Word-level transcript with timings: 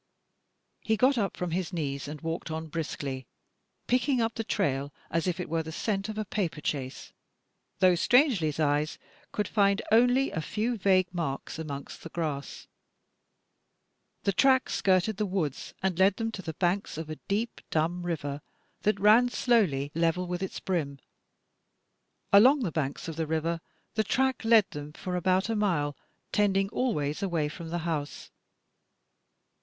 He 0.79 0.97
got 0.97 1.19
up 1.19 1.37
from 1.37 1.51
his 1.51 1.71
knees 1.71 2.07
and 2.07 2.19
walked 2.21 2.49
on 2.49 2.69
briskly, 2.69 3.27
picking 3.85 4.19
up 4.19 4.33
the 4.33 4.43
trail 4.43 4.91
as 5.11 5.27
if 5.27 5.39
it 5.39 5.47
were 5.47 5.61
the 5.61 5.71
"scent" 5.71 6.09
of 6.09 6.17
a 6.17 6.25
paper 6.25 6.59
chase, 6.59 7.13
though 7.77 7.93
Strangely 7.93 8.49
's 8.51 8.59
eyes 8.59 8.97
could 9.31 9.47
find 9.47 9.83
only 9.91 10.31
a 10.31 10.41
few 10.41 10.75
vague 10.75 11.13
marks 11.13 11.59
amongst 11.59 12.01
the 12.01 12.09
grass. 12.09 12.65
The 14.23 14.33
track 14.33 14.71
skirted 14.71 15.17
the 15.17 15.25
woods 15.27 15.75
and 15.83 15.99
led 15.99 16.15
them 16.15 16.31
to 16.31 16.41
the 16.41 16.55
banks 16.55 16.97
of 16.97 17.07
a 17.07 17.17
deep, 17.27 17.61
dumb 17.69 18.01
river 18.01 18.41
that 18.81 18.99
ran 18.99 19.29
FOOTPRINTS 19.29 19.37
AND 19.37 19.45
FINGERPRINTS 19.45 19.47
1 19.93 19.99
87 19.99 19.99
slowly, 19.99 20.07
level 20.07 20.25
with 20.27 20.41
its 20.41 20.59
brim. 20.59 20.99
Along 22.33 22.61
the 22.61 22.71
banks 22.71 23.07
of 23.07 23.17
the 23.17 23.27
river 23.27 23.61
the 23.93 24.03
track 24.03 24.43
led 24.43 24.67
them 24.71 24.93
for 24.93 25.15
about 25.15 25.47
a 25.47 25.55
mile, 25.55 25.95
tending 26.31 26.69
always 26.69 27.21
away 27.21 27.47
from 27.47 27.69
the 27.69 27.77
house. 27.85 28.31